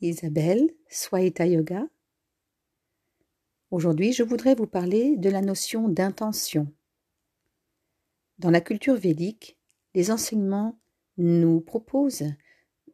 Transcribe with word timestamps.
Isabelle, 0.00 0.70
Swaita 0.88 1.44
Yoga. 1.46 1.84
Aujourd'hui, 3.72 4.12
je 4.12 4.22
voudrais 4.22 4.54
vous 4.54 4.68
parler 4.68 5.16
de 5.16 5.28
la 5.28 5.40
notion 5.40 5.88
d'intention. 5.88 6.72
Dans 8.38 8.50
la 8.50 8.60
culture 8.60 8.94
védique, 8.94 9.58
les 9.94 10.12
enseignements 10.12 10.78
nous 11.16 11.60
proposent 11.60 12.32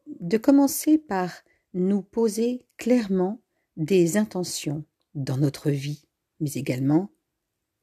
de 0.07 0.37
commencer 0.39 0.97
par 0.97 1.31
nous 1.75 2.01
poser 2.01 2.65
clairement 2.77 3.39
des 3.77 4.17
intentions 4.17 4.83
dans 5.13 5.37
notre 5.37 5.69
vie, 5.69 6.07
mais 6.39 6.53
également 6.53 7.11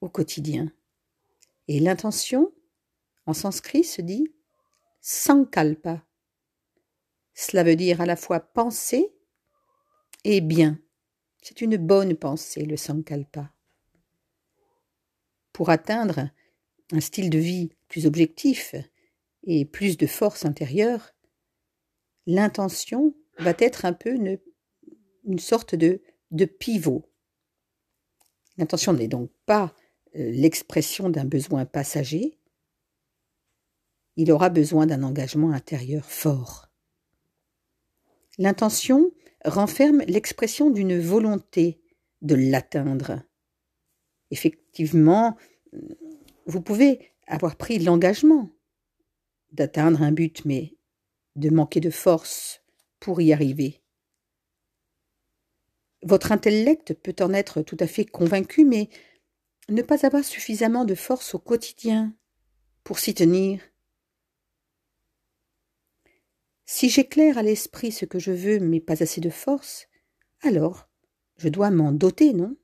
au 0.00 0.08
quotidien. 0.08 0.72
Et 1.68 1.78
l'intention, 1.78 2.52
en 3.26 3.34
sanskrit, 3.34 3.84
se 3.84 4.02
dit 4.02 4.34
sankalpa. 5.00 6.04
Cela 7.34 7.64
veut 7.64 7.76
dire 7.76 8.00
à 8.00 8.06
la 8.06 8.16
fois 8.16 8.40
penser 8.40 9.12
et 10.24 10.40
bien. 10.40 10.78
C'est 11.42 11.60
une 11.60 11.76
bonne 11.76 12.16
pensée, 12.16 12.64
le 12.64 12.76
sankalpa. 12.76 13.52
Pour 15.52 15.70
atteindre 15.70 16.30
un 16.92 17.00
style 17.00 17.30
de 17.30 17.38
vie 17.38 17.70
plus 17.88 18.06
objectif 18.06 18.74
et 19.44 19.64
plus 19.64 19.96
de 19.96 20.06
force 20.06 20.44
intérieure, 20.44 21.12
l'intention 22.26 23.14
va 23.38 23.54
être 23.58 23.84
un 23.84 23.92
peu 23.92 24.14
une, 24.14 25.38
sorte 25.38 25.74
de, 25.74 26.00
de 26.30 26.44
pivot. 26.44 27.04
L'intention 28.56 28.92
n'est 28.92 29.08
donc 29.08 29.30
pas 29.46 29.74
euh, 30.14 30.30
l'expression 30.30 31.10
d'un 31.10 31.24
besoin 31.24 31.64
passager, 31.64 32.38
il 34.16 34.30
aura 34.30 34.50
besoin 34.50 34.86
d'un 34.86 35.02
engagement 35.02 35.52
intérieur 35.52 36.04
fort. 36.04 36.71
L'intention 38.42 39.12
renferme 39.44 40.02
l'expression 40.08 40.70
d'une 40.70 40.98
volonté 40.98 41.80
de 42.22 42.34
l'atteindre. 42.34 43.22
Effectivement, 44.32 45.36
vous 46.46 46.60
pouvez 46.60 47.12
avoir 47.28 47.54
pris 47.54 47.78
l'engagement 47.78 48.50
d'atteindre 49.52 50.02
un 50.02 50.10
but, 50.10 50.44
mais 50.44 50.76
de 51.36 51.50
manquer 51.50 51.78
de 51.78 51.90
force 51.90 52.64
pour 52.98 53.20
y 53.20 53.32
arriver. 53.32 53.80
Votre 56.02 56.32
intellect 56.32 56.94
peut 56.94 57.14
en 57.20 57.32
être 57.32 57.62
tout 57.62 57.76
à 57.78 57.86
fait 57.86 58.04
convaincu, 58.04 58.64
mais 58.64 58.88
ne 59.68 59.82
pas 59.82 60.04
avoir 60.04 60.24
suffisamment 60.24 60.84
de 60.84 60.96
force 60.96 61.36
au 61.36 61.38
quotidien 61.38 62.12
pour 62.82 62.98
s'y 62.98 63.14
tenir. 63.14 63.60
Si 66.64 66.88
j'éclaire 66.88 67.38
à 67.38 67.42
l'esprit 67.42 67.92
ce 67.92 68.04
que 68.04 68.18
je 68.18 68.32
veux, 68.32 68.60
mais 68.60 68.80
pas 68.80 69.02
assez 69.02 69.20
de 69.20 69.30
force, 69.30 69.88
alors 70.42 70.88
je 71.36 71.48
dois 71.48 71.70
m'en 71.70 71.92
doter, 71.92 72.32
non? 72.32 72.56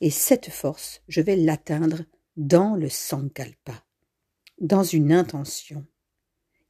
Et 0.00 0.10
cette 0.10 0.50
force, 0.50 1.02
je 1.08 1.20
vais 1.20 1.36
l'atteindre 1.36 2.04
dans 2.36 2.74
le 2.76 2.88
sankalpa, 2.88 3.84
dans 4.60 4.84
une 4.84 5.12
intention, 5.12 5.86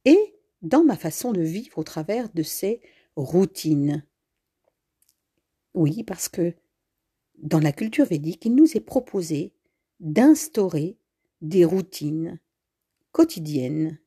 et 0.05 0.35
dans 0.61 0.83
ma 0.83 0.97
façon 0.97 1.31
de 1.31 1.41
vivre 1.41 1.77
au 1.77 1.83
travers 1.83 2.29
de 2.33 2.43
ces 2.43 2.81
routines. 3.15 4.05
Oui, 5.73 6.03
parce 6.03 6.27
que 6.27 6.53
dans 7.37 7.59
la 7.59 7.71
culture 7.71 8.05
védique, 8.05 8.45
il 8.45 8.55
nous 8.55 8.75
est 8.75 8.81
proposé 8.81 9.53
d'instaurer 9.99 10.97
des 11.41 11.63
routines 11.63 12.39
quotidiennes. 13.11 14.00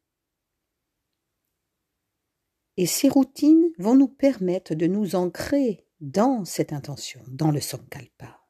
Et 2.76 2.86
ces 2.86 3.08
routines 3.08 3.70
vont 3.78 3.94
nous 3.94 4.08
permettre 4.08 4.74
de 4.74 4.86
nous 4.86 5.14
ancrer 5.14 5.86
dans 6.00 6.44
cette 6.44 6.72
intention, 6.72 7.20
dans 7.28 7.50
le 7.50 7.60
sankalpa. 7.60 8.40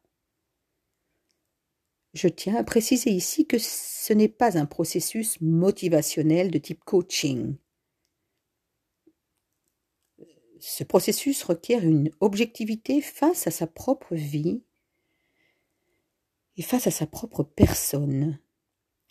Je 2.14 2.28
tiens 2.28 2.56
à 2.56 2.64
préciser 2.64 3.10
ici 3.10 3.46
que 3.46 3.58
ce 3.58 4.12
n'est 4.12 4.28
pas 4.28 4.56
un 4.56 4.66
processus 4.66 5.40
motivationnel 5.40 6.50
de 6.50 6.58
type 6.58 6.84
coaching. 6.84 7.56
Ce 10.60 10.84
processus 10.84 11.42
requiert 11.42 11.82
une 11.82 12.10
objectivité 12.20 13.02
face 13.02 13.46
à 13.46 13.50
sa 13.50 13.66
propre 13.66 14.14
vie 14.14 14.62
et 16.56 16.62
face 16.62 16.86
à 16.86 16.90
sa 16.90 17.06
propre 17.06 17.42
personne. 17.42 18.38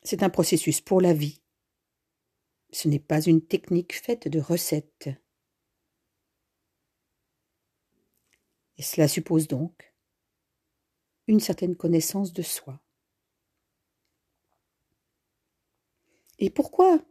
C'est 0.01 0.23
un 0.23 0.29
processus 0.29 0.81
pour 0.81 0.99
la 0.99 1.13
vie. 1.13 1.42
Ce 2.73 2.87
n'est 2.87 2.99
pas 2.99 3.21
une 3.21 3.45
technique 3.45 3.93
faite 3.93 4.27
de 4.27 4.39
recettes. 4.39 5.09
Et 8.77 8.81
cela 8.81 9.07
suppose 9.07 9.47
donc 9.47 9.93
une 11.27 11.39
certaine 11.39 11.75
connaissance 11.75 12.33
de 12.33 12.41
soi. 12.41 12.83
Et 16.39 16.49
pourquoi 16.49 17.05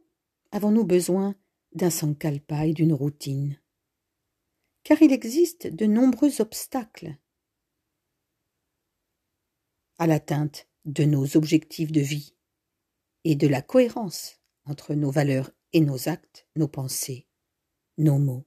avons-nous 0.51 0.85
besoin 0.85 1.37
d'un 1.71 1.91
sankalpa 1.91 2.67
et 2.67 2.75
d'une 2.75 2.93
routine? 2.93 3.63
Car 4.83 5.01
il 5.01 5.13
existe 5.13 5.69
de 5.69 5.87
nombreux 5.87 6.41
obstacles 6.41 7.17
à 9.99 10.09
l'atteinte 10.09 10.69
de 10.85 11.05
nos 11.05 11.37
objectifs 11.37 11.93
de 11.93 12.01
vie 12.01 12.35
et 13.23 13.37
de 13.37 13.47
la 13.47 13.63
cohérence 13.63 14.42
entre 14.65 14.95
nos 14.95 15.11
valeurs 15.11 15.51
et 15.73 15.81
nos 15.81 16.09
actes, 16.09 16.47
nos 16.57 16.69
pensées, 16.69 17.27
nos 17.99 18.19
mots. 18.19 18.47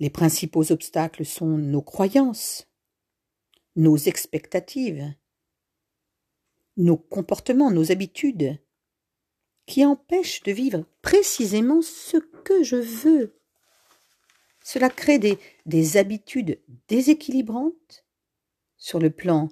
Les 0.00 0.10
principaux 0.10 0.72
obstacles 0.72 1.24
sont 1.24 1.58
nos 1.58 1.82
croyances, 1.82 2.66
nos 3.76 3.96
expectatives, 3.96 5.14
nos 6.76 6.96
comportements, 6.96 7.70
nos 7.70 7.92
habitudes, 7.92 8.58
qui 9.66 9.84
empêchent 9.84 10.42
de 10.42 10.52
vivre 10.52 10.84
précisément 11.02 11.82
ce 11.82 12.16
que 12.16 12.62
je 12.64 12.76
veux. 12.76 13.38
Cela 14.64 14.90
crée 14.90 15.18
des, 15.18 15.38
des 15.66 15.96
habitudes 15.96 16.60
déséquilibrantes 16.88 18.04
sur 18.76 18.98
le 18.98 19.10
plan 19.10 19.48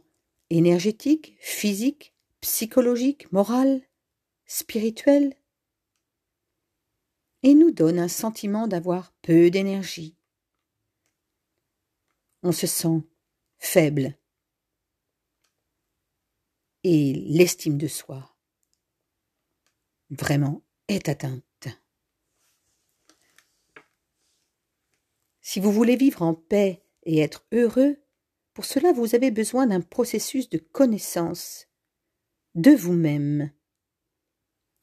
énergétique, 0.50 1.36
physique, 1.40 2.14
psychologique, 2.40 3.30
moral, 3.32 3.82
spirituel, 4.50 5.36
et 7.44 7.54
nous 7.54 7.70
donne 7.70 8.00
un 8.00 8.08
sentiment 8.08 8.66
d'avoir 8.66 9.12
peu 9.22 9.48
d'énergie. 9.48 10.16
On 12.42 12.50
se 12.50 12.66
sent 12.66 13.00
faible 13.58 14.18
et 16.82 17.12
l'estime 17.28 17.78
de 17.78 17.86
soi 17.86 18.36
vraiment 20.10 20.64
est 20.88 21.08
atteinte. 21.08 21.68
Si 25.40 25.60
vous 25.60 25.70
voulez 25.70 25.94
vivre 25.94 26.22
en 26.22 26.34
paix 26.34 26.84
et 27.04 27.20
être 27.20 27.46
heureux, 27.52 28.02
pour 28.52 28.64
cela, 28.64 28.92
vous 28.92 29.14
avez 29.14 29.30
besoin 29.30 29.68
d'un 29.68 29.80
processus 29.80 30.48
de 30.48 30.58
connaissance 30.58 31.68
de 32.56 32.72
vous-même. 32.72 33.52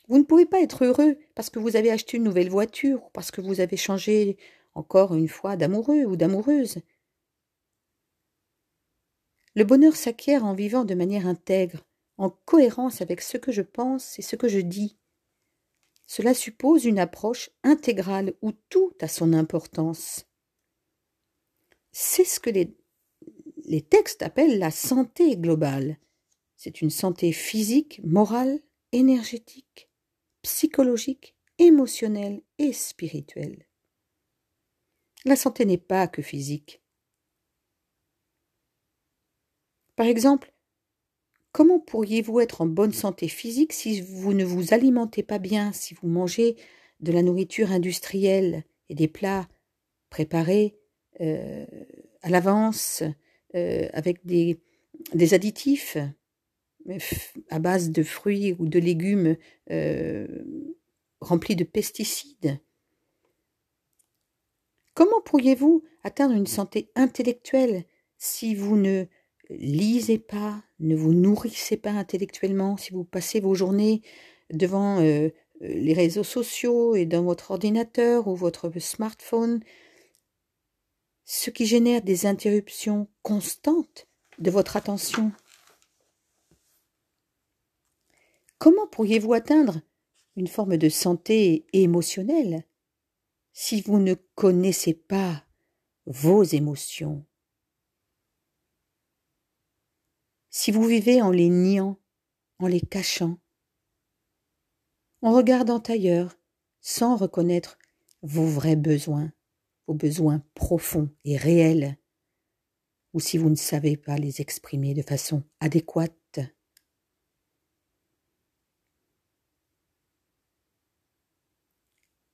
Vous 0.08 0.18
ne 0.18 0.24
pouvez 0.24 0.46
pas 0.46 0.62
être 0.62 0.86
heureux 0.86 1.18
parce 1.36 1.50
que 1.50 1.60
vous 1.60 1.76
avez 1.76 1.92
acheté 1.92 2.18
une 2.18 2.24
nouvelle 2.24 2.50
voiture 2.50 3.04
ou 3.04 3.10
parce 3.14 3.32
que 3.32 3.42
vous 3.42 3.60
avez 3.60 3.78
changé 3.78 4.38
encore 4.74 5.16
une 5.16 5.28
fois 5.28 5.58
d'amoureux 5.58 6.06
ou 6.06 6.16
d'amoureuse. 6.16 6.78
Le 9.56 9.64
bonheur 9.64 9.96
s'acquiert 9.96 10.46
en 10.46 10.54
vivant 10.54 10.86
de 10.86 10.94
manière 10.94 11.28
intègre, 11.28 11.84
en 12.18 12.30
cohérence 12.30 13.02
avec 13.02 13.22
ce 13.22 13.38
que 13.38 13.52
je 13.52 13.64
pense 13.64 14.18
et 14.20 14.22
ce 14.22 14.36
que 14.36 14.48
je 14.48 14.60
dis. 14.60 14.98
Cela 16.06 16.34
suppose 16.34 16.86
une 16.86 17.00
approche 17.00 17.50
intégrale 17.64 18.34
où 18.42 18.52
tout 18.70 18.94
a 19.02 19.08
son 19.08 19.34
importance. 19.34 20.26
C'est 21.92 22.24
ce 22.24 22.40
que 22.40 22.50
les 22.50 22.78
les 23.68 23.82
textes 23.82 24.24
appellent 24.24 24.60
la 24.60 24.72
santé 24.72 25.38
globale. 25.38 25.98
C'est 26.56 26.82
une 26.82 26.90
santé 26.90 27.32
physique, 27.32 28.02
morale, 28.04 28.60
énergétique, 28.94 29.87
psychologique, 30.42 31.36
émotionnelle 31.60 32.42
et 32.60 32.74
spirituelle. 32.74 33.68
La 35.26 35.36
santé 35.36 35.66
n'est 35.66 35.78
pas 35.78 36.08
que 36.08 36.22
physique. 36.22 36.82
Par 39.96 40.06
exemple, 40.06 40.54
comment 41.52 41.80
pourriez-vous 41.80 42.40
être 42.40 42.62
en 42.62 42.68
bonne 42.68 42.94
santé 42.94 43.28
physique 43.28 43.74
si 43.74 44.02
vous 44.02 44.34
ne 44.34 44.46
vous 44.46 44.74
alimentez 44.74 45.24
pas 45.24 45.40
bien, 45.40 45.74
si 45.74 45.96
vous 45.96 46.08
mangez 46.08 46.56
de 47.00 47.12
la 47.12 47.24
nourriture 47.24 47.72
industrielle 47.72 48.64
et 48.90 48.96
des 48.96 49.08
plats 49.08 49.48
préparés 50.10 50.78
euh, 51.20 51.66
à 52.22 52.30
l'avance, 52.30 53.04
euh, 53.56 53.90
avec 53.94 54.26
des 54.26 54.60
additifs? 55.34 55.98
À 57.50 57.60
base 57.60 57.92
de 57.92 58.04
fruits 58.04 58.56
ou 58.60 58.68
de 58.68 58.80
légumes 58.80 59.36
euh, 59.72 60.28
remplis 61.22 61.56
de 61.56 61.64
pesticides. 61.64 62.60
Comment 64.94 65.22
pourriez-vous 65.22 65.84
atteindre 66.04 66.34
une 66.34 66.48
santé 66.48 66.90
intellectuelle 66.96 67.86
si 68.18 68.56
vous 68.56 68.78
ne 68.78 69.06
lisez 69.50 70.18
pas, 70.18 70.64
ne 70.80 70.96
vous 70.96 71.14
nourrissez 71.14 71.78
pas 71.78 71.92
intellectuellement, 71.92 72.78
si 72.78 72.92
vous 72.92 73.04
passez 73.04 73.40
vos 73.40 73.54
journées 73.54 74.02
devant 74.52 75.00
euh, 75.02 75.30
les 75.62 75.94
réseaux 75.94 76.24
sociaux 76.24 76.96
et 76.96 77.06
dans 77.06 77.24
votre 77.24 77.52
ordinateur 77.52 78.28
ou 78.28 78.36
votre 78.36 78.72
smartphone, 78.80 79.62
ce 81.26 81.50
qui 81.50 81.66
génère 81.66 82.02
des 82.02 82.26
interruptions 82.26 83.08
constantes 83.22 84.08
de 84.40 84.52
votre 84.52 84.78
attention? 84.78 85.32
Comment 88.68 88.86
pourriez-vous 88.86 89.32
atteindre 89.32 89.80
une 90.36 90.50
forme 90.50 90.76
de 90.76 90.90
santé 90.90 91.68
émotionnelle 91.72 92.66
si 93.54 93.80
vous 93.80 93.98
ne 93.98 94.14
connaissez 94.36 94.94
pas 94.94 95.46
vos 96.06 96.44
émotions? 96.44 97.26
Si 100.50 100.72
vous 100.72 100.84
vivez 100.84 101.22
en 101.22 101.32
les 101.32 101.48
niant, 101.48 101.98
en 102.60 102.68
les 102.68 102.82
cachant, 102.82 103.40
en 105.22 105.32
regardant 105.32 105.80
ailleurs, 105.80 106.38
sans 106.82 107.16
reconnaître 107.16 107.78
vos 108.22 108.48
vrais 108.48 108.76
besoins, 108.76 109.32
vos 109.88 109.94
besoins 109.94 110.44
profonds 110.56 111.10
et 111.24 111.38
réels, 111.38 111.98
ou 113.14 113.22
si 113.22 113.38
vous 113.38 113.50
ne 113.50 113.56
savez 113.56 113.96
pas 113.96 114.18
les 114.18 114.42
exprimer 114.42 114.94
de 114.94 115.04
façon 115.04 115.42
adéquate, 115.62 116.42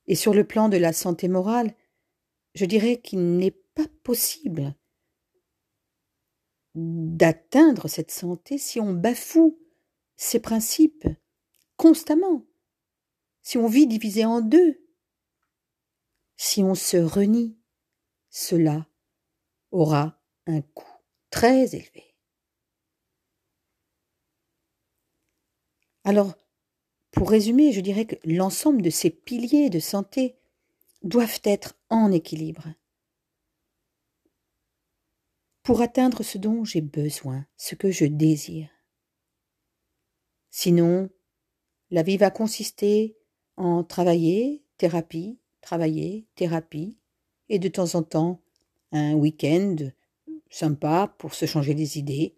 Et 0.06 0.14
sur 0.14 0.34
le 0.34 0.46
plan 0.46 0.68
de 0.68 0.76
la 0.76 0.92
santé 0.92 1.28
morale, 1.28 1.74
je 2.54 2.64
dirais 2.64 3.00
qu'il 3.00 3.36
n'est 3.36 3.58
pas 3.74 3.86
possible 4.02 4.74
d'atteindre 6.74 7.88
cette 7.88 8.10
santé 8.10 8.58
si 8.58 8.80
on 8.80 8.92
bafoue 8.92 9.58
ces 10.16 10.40
principes 10.40 11.08
constamment, 11.76 12.46
si 13.42 13.58
on 13.58 13.66
vit 13.66 13.86
divisé 13.86 14.24
en 14.24 14.40
deux, 14.40 14.84
si 16.36 16.62
on 16.62 16.74
se 16.74 16.96
renie. 16.96 17.58
Cela 18.30 18.88
aura 19.70 20.20
un 20.46 20.60
coût 20.60 20.98
très 21.30 21.74
élevé. 21.76 22.16
Alors, 26.02 26.34
pour 27.14 27.30
résumer, 27.30 27.72
je 27.72 27.80
dirais 27.80 28.06
que 28.06 28.16
l'ensemble 28.24 28.82
de 28.82 28.90
ces 28.90 29.10
piliers 29.10 29.70
de 29.70 29.78
santé 29.78 30.34
doivent 31.02 31.40
être 31.44 31.78
en 31.88 32.10
équilibre. 32.10 32.66
Pour 35.62 35.80
atteindre 35.80 36.22
ce 36.22 36.38
dont 36.38 36.64
j'ai 36.64 36.80
besoin, 36.80 37.46
ce 37.56 37.76
que 37.76 37.90
je 37.90 38.04
désire. 38.04 38.68
Sinon, 40.50 41.08
la 41.90 42.02
vie 42.02 42.16
va 42.16 42.30
consister 42.30 43.16
en 43.56 43.84
travailler, 43.84 44.64
thérapie, 44.76 45.38
travailler, 45.60 46.26
thérapie, 46.34 46.96
et 47.48 47.58
de 47.58 47.68
temps 47.68 47.94
en 47.94 48.02
temps 48.02 48.40
un 48.92 49.14
week-end 49.14 49.76
sympa 50.50 51.14
pour 51.18 51.34
se 51.34 51.46
changer 51.46 51.74
les 51.74 51.98
idées. 51.98 52.36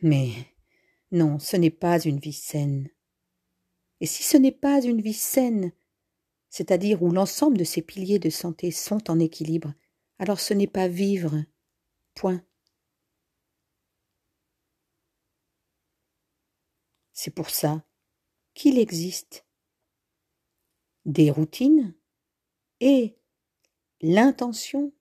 Mais 0.00 0.30
non, 1.10 1.38
ce 1.38 1.56
n'est 1.56 1.70
pas 1.70 2.00
une 2.00 2.18
vie 2.18 2.32
saine. 2.32 2.88
Et 4.00 4.06
si 4.06 4.22
ce 4.22 4.36
n'est 4.36 4.52
pas 4.52 4.82
une 4.82 5.00
vie 5.00 5.14
saine, 5.14 5.72
c'est-à-dire 6.50 7.02
où 7.02 7.10
l'ensemble 7.10 7.58
de 7.58 7.64
ces 7.64 7.82
piliers 7.82 8.18
de 8.18 8.30
santé 8.30 8.70
sont 8.70 9.10
en 9.10 9.18
équilibre, 9.18 9.74
alors 10.18 10.40
ce 10.40 10.54
n'est 10.54 10.66
pas 10.66 10.88
vivre. 10.88 11.44
Point. 12.14 12.42
C'est 17.12 17.30
pour 17.30 17.50
ça 17.50 17.84
qu'il 18.54 18.78
existe 18.78 19.46
des 21.04 21.30
routines 21.30 21.94
et 22.80 23.18
l'intention 24.00 24.92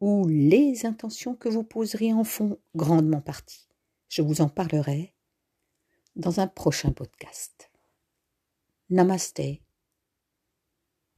ou 0.00 0.26
les 0.28 0.86
intentions 0.86 1.34
que 1.34 1.48
vous 1.48 1.64
poserez 1.64 2.12
en 2.12 2.24
font 2.24 2.58
grandement 2.74 3.20
partie. 3.20 3.68
Je 4.08 4.22
vous 4.22 4.40
en 4.40 4.48
parlerai 4.48 5.14
dans 6.16 6.40
un 6.40 6.46
prochain 6.46 6.92
podcast. 6.92 7.69
Namaste. 8.90 9.46